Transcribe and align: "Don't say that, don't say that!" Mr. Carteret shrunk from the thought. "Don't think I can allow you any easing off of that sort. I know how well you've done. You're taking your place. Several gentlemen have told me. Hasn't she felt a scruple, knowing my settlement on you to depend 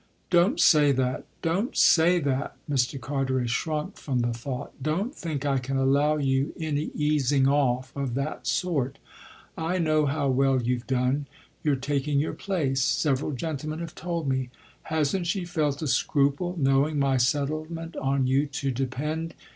"Don't 0.31 0.59
say 0.59 0.91
that, 0.93 1.25
don't 1.43 1.77
say 1.77 2.19
that!" 2.19 2.57
Mr. 2.67 2.99
Carteret 2.99 3.51
shrunk 3.51 3.97
from 3.97 4.21
the 4.21 4.33
thought. 4.33 4.71
"Don't 4.81 5.13
think 5.13 5.45
I 5.45 5.59
can 5.59 5.77
allow 5.77 6.17
you 6.17 6.55
any 6.59 6.89
easing 6.95 7.47
off 7.47 7.95
of 7.95 8.15
that 8.15 8.47
sort. 8.47 8.97
I 9.55 9.77
know 9.77 10.07
how 10.07 10.27
well 10.27 10.59
you've 10.59 10.87
done. 10.87 11.27
You're 11.63 11.75
taking 11.75 12.19
your 12.19 12.33
place. 12.33 12.81
Several 12.83 13.31
gentlemen 13.31 13.77
have 13.77 13.93
told 13.93 14.27
me. 14.27 14.49
Hasn't 14.85 15.27
she 15.27 15.45
felt 15.45 15.83
a 15.83 15.87
scruple, 15.87 16.55
knowing 16.57 16.97
my 16.97 17.17
settlement 17.17 17.95
on 17.95 18.25
you 18.25 18.47
to 18.47 18.71
depend 18.71 19.35